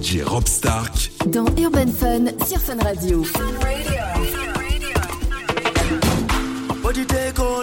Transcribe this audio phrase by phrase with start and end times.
[0.00, 3.22] DJ Rob Stark dans Urban Fun sur Fun Radio.
[6.82, 7.60] What you take on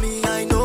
[0.00, 0.55] me?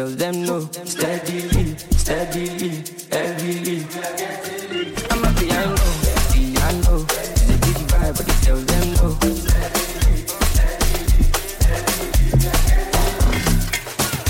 [0.00, 0.60] Girls them know.
[0.86, 2.70] Steadily, steadily,
[3.12, 3.80] heavily.
[5.12, 5.76] Amapiano,
[6.32, 7.04] piano.
[7.04, 9.10] It's a big vibe, but the girls them know.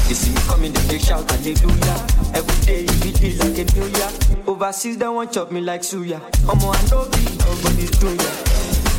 [0.08, 1.98] You see me coming, they shout hallelujah.
[2.34, 4.10] Every day you be like a new year.
[4.48, 6.20] Overseas, they want chop me like suya.
[6.50, 8.32] I'm on no beat, nobody's doing ya.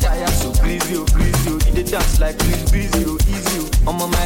[0.00, 1.58] Tire so greasy, oh greasy, oh.
[1.76, 3.41] You dance like Chris Breezy, oh easy,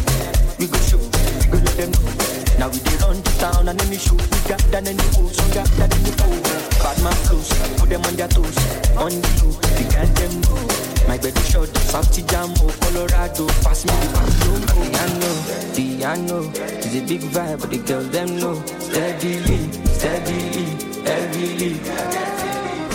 [0.58, 2.12] We go show, we go let them know.
[2.58, 4.14] Now we dey run the town and any show.
[4.16, 6.40] We got than any hoes, got than any foe.
[6.82, 7.48] Bad man flows,
[7.78, 8.56] put them on their toes.
[8.96, 10.62] On the low, we got them know.
[11.06, 13.46] My bed is short, Santi Jamo, oh, Colorado.
[13.62, 15.30] Pass me the piano,
[15.76, 16.50] piano.
[16.56, 18.54] It's a big vibe, but the girls them know.
[18.80, 20.66] Steadily, steadily,
[21.04, 21.74] heavily.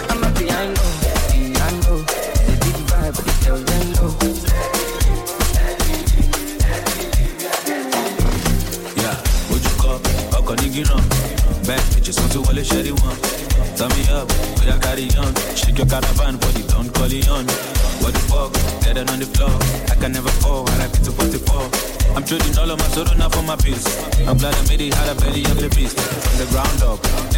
[0.09, 0.90] Amapiano
[10.71, 11.03] ní gíràn
[11.67, 13.15] bẹ́ẹ̀ bitches want to wọlé ṣẹ́rí wọn.
[13.77, 14.27] Turn me up,
[14.59, 15.33] we are carry on.
[15.59, 17.45] Shake your caravan, body don't call it on.
[18.01, 18.51] What the fuck?
[18.83, 19.53] Dead on the floor.
[19.91, 21.67] I can never fall, I like it to 44.
[22.15, 23.85] I'm trading all of my soul now for my peace.
[24.27, 25.15] I'm glad I made it, had a
[25.51, 25.97] of the beast.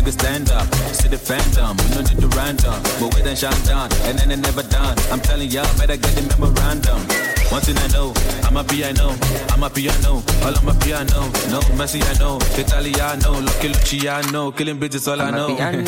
[0.04, 0.68] Niggas stand up.
[0.92, 2.76] See the phantom, we don't need random.
[3.00, 4.98] But wait and shine down, and then it never done.
[5.10, 7.00] I'm telling y'all, better get the memorandum.
[7.48, 8.12] One thing I know,
[8.44, 9.16] Amapiano,
[9.54, 11.22] I'm a piano, all on my piano.
[11.48, 15.56] No, Messi I know, Italiano, Lucky Luciano, killing bitches all I know.
[15.56, 15.84] piano,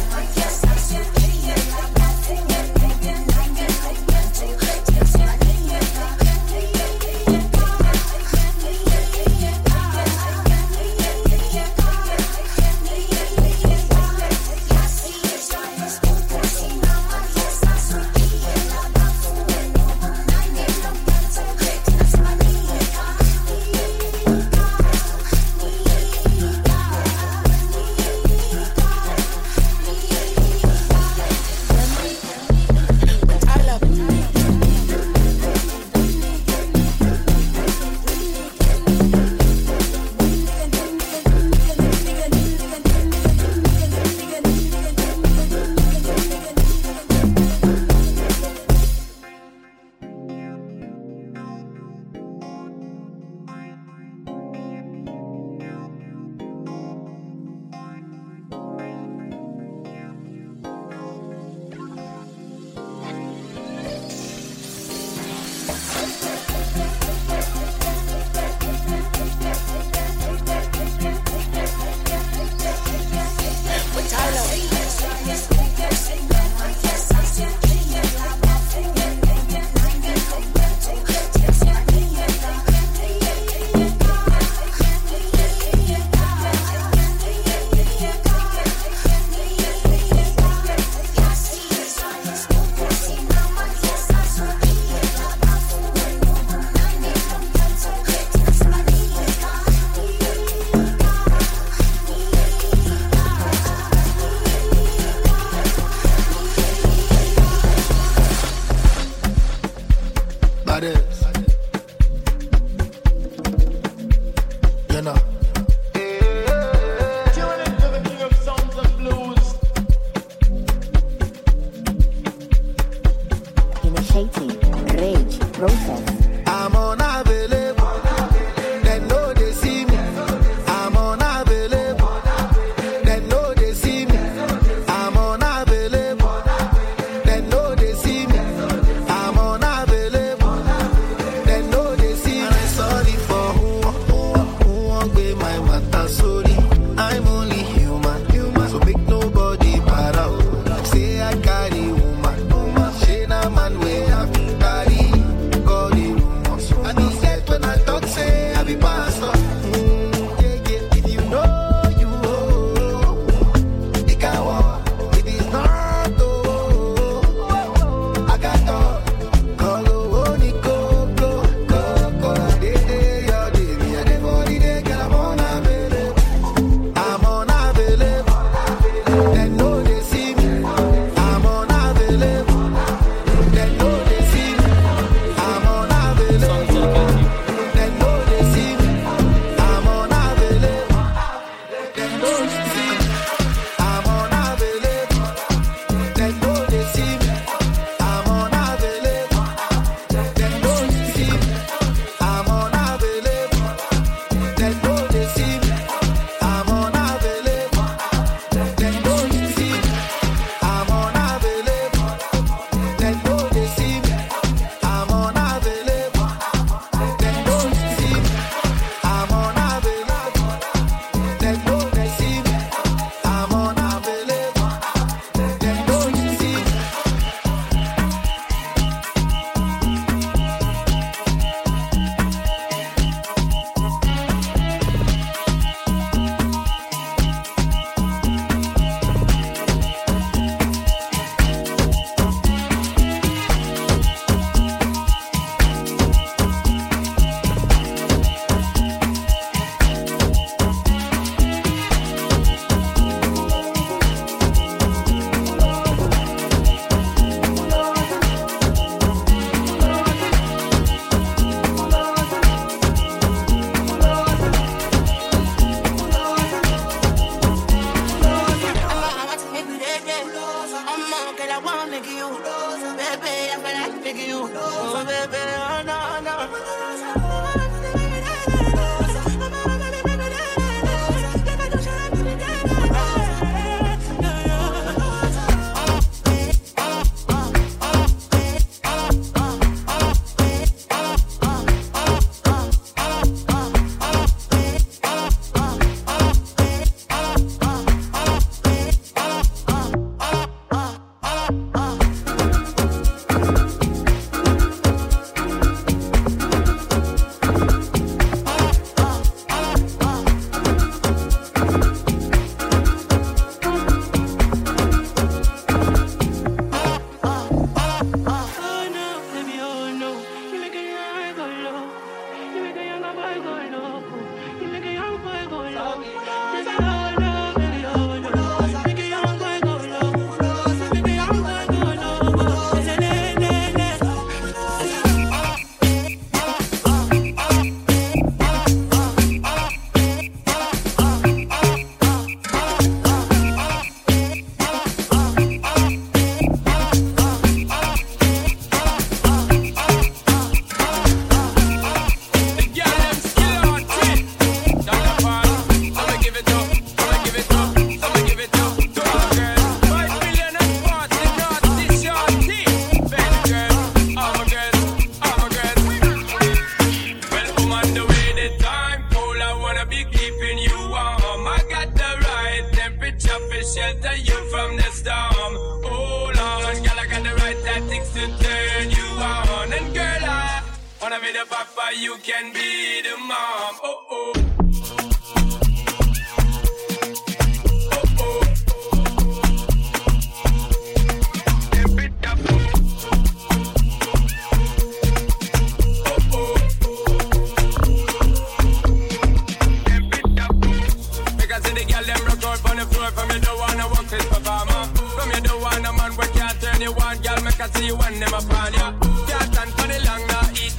[403.17, 404.83] from you don't wanna work this performer.
[405.17, 407.41] From you don't wanna man we can't turn you on, girl.
[407.43, 408.93] Make I see you when them upon ya.
[409.29, 410.77] Can't stand for the long, nah eat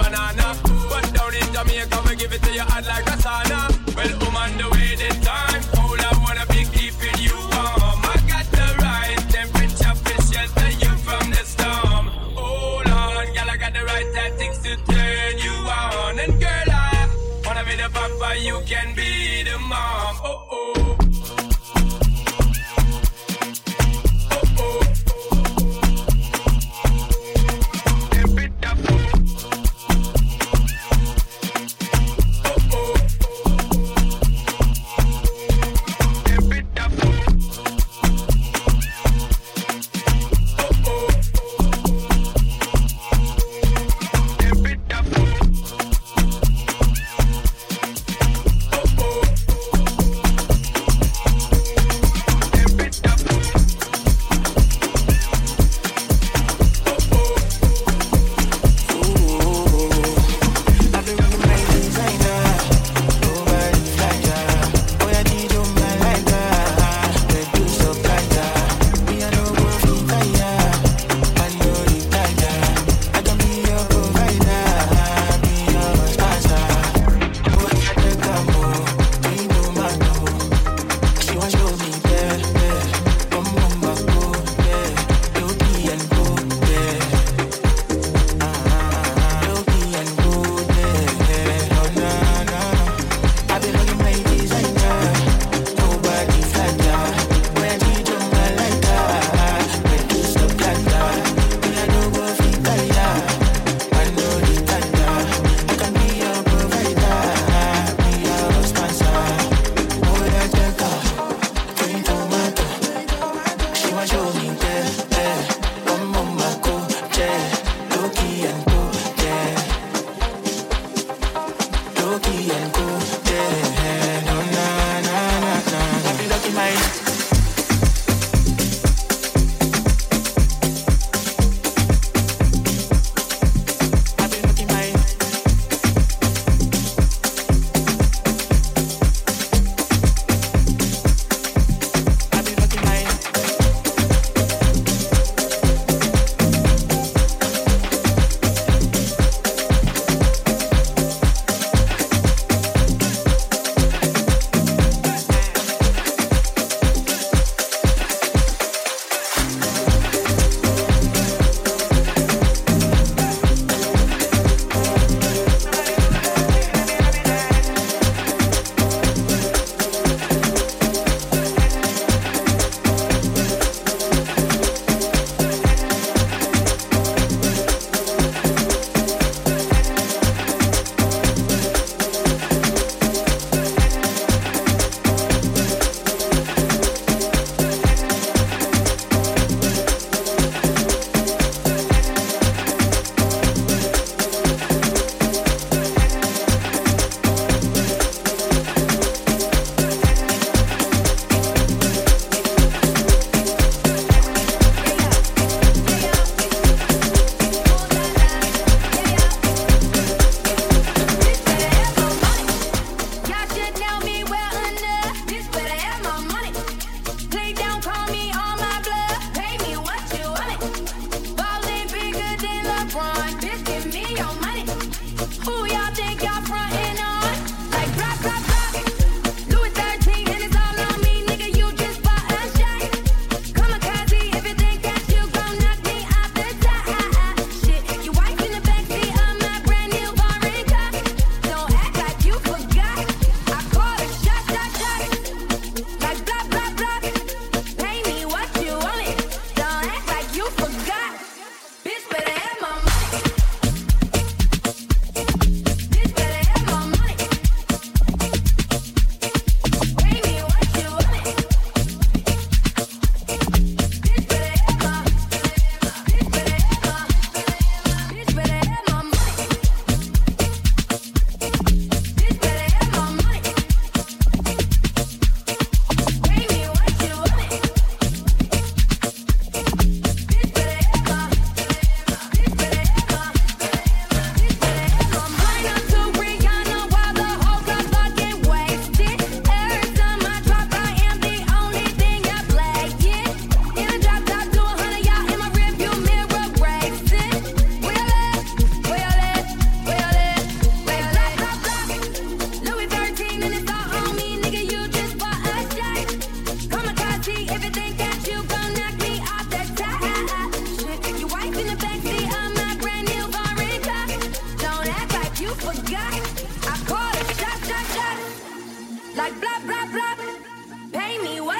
[0.00, 0.56] banana.
[0.88, 3.60] But down in Jamaica, we give it to you hot like a sauna.
[3.96, 8.00] Well, woman, the way the time cold, I wanna be keeping you warm.
[8.12, 12.04] I got the right temperature for shelter you from the storm.
[12.40, 16.18] Hold on, girl, I got the right tactics to turn you on.
[16.18, 17.08] And girl, I
[17.44, 19.41] wanna be the papa, you can be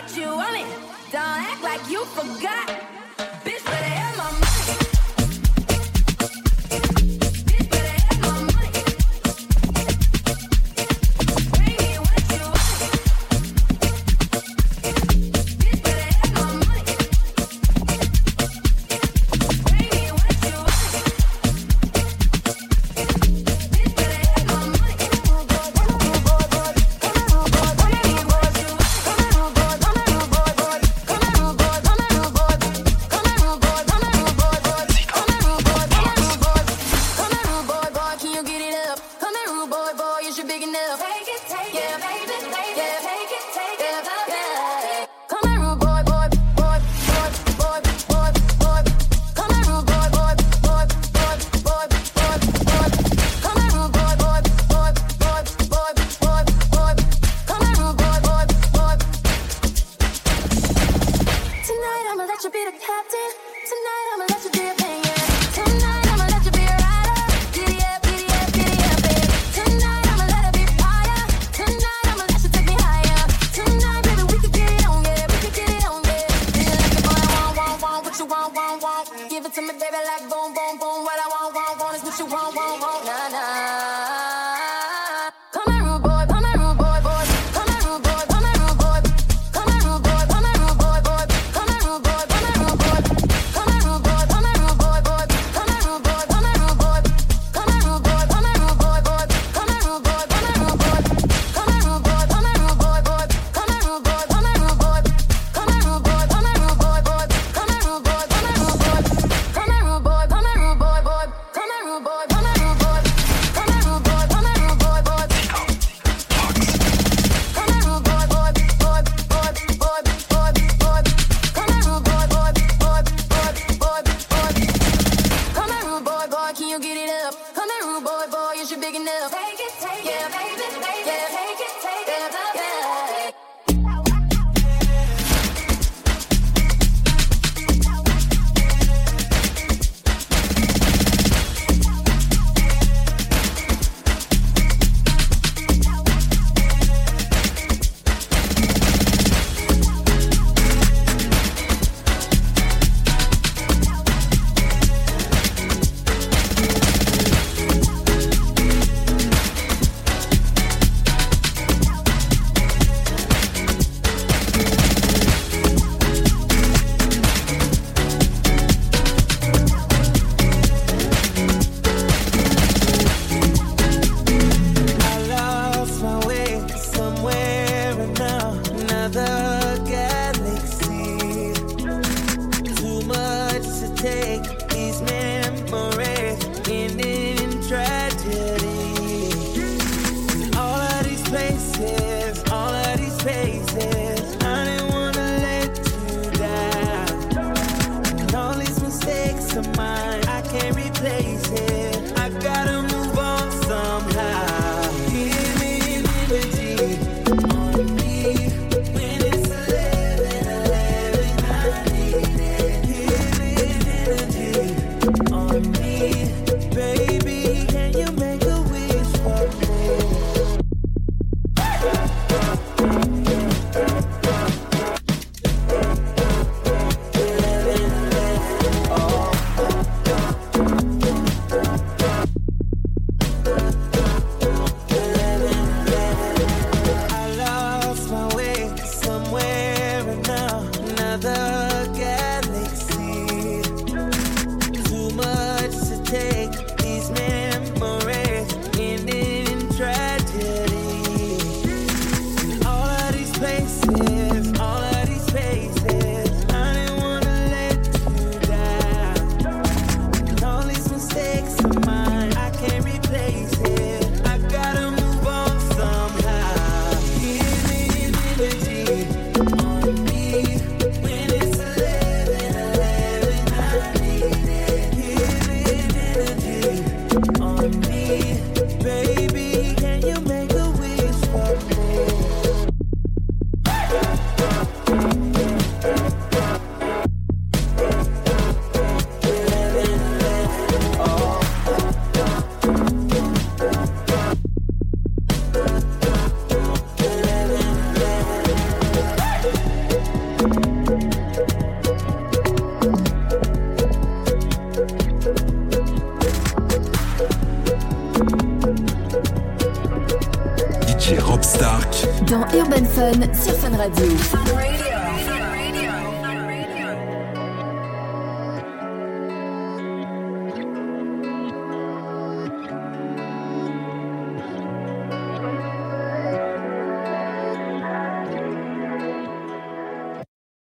[0.03, 0.67] what you it?
[1.13, 3.02] Don't act like you forgot.